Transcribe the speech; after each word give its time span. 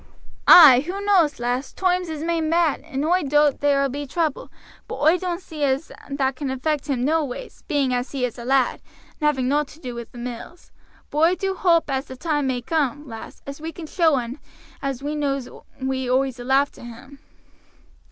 "Ay, 0.47 0.79
who 0.87 0.99
knows, 1.05 1.39
lass? 1.39 1.71
toimes 1.71 2.09
is 2.09 2.23
main 2.23 2.49
bad, 2.49 2.79
and 2.81 3.05
oi 3.05 3.21
doot 3.21 3.59
there 3.59 3.83
will 3.83 3.89
be 3.89 4.07
trouble, 4.07 4.51
but 4.87 4.95
oi 4.99 5.15
doan't 5.15 5.41
see 5.43 5.63
as 5.63 5.91
that 6.09 6.35
can 6.35 6.49
affect 6.49 6.87
him 6.87 7.05
no 7.05 7.23
ways, 7.23 7.61
being 7.67 7.93
as 7.93 8.11
he 8.11 8.25
is 8.25 8.39
a 8.39 8.43
lad, 8.43 8.81
and 9.19 9.27
having 9.27 9.47
nowt 9.47 9.67
to 9.67 9.79
do 9.79 9.93
with 9.93 10.11
the 10.11 10.17
mills 10.17 10.71
but 11.11 11.19
oi 11.19 11.35
do 11.35 11.53
hoape 11.53 11.87
as 11.87 12.05
the 12.05 12.15
time 12.17 12.47
may 12.47 12.63
come, 12.63 13.07
lass, 13.07 13.43
as 13.45 13.61
we 13.61 13.71
can 13.71 13.85
show 13.85 14.15
un 14.15 14.39
as 14.81 15.03
we 15.03 15.13
knows 15.13 15.47
we 15.79 16.09
owes 16.09 16.39
a 16.39 16.43
loife 16.43 16.71
to 16.71 16.81
him." 16.83 17.19